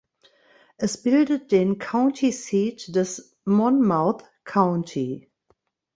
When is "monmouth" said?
3.45-4.23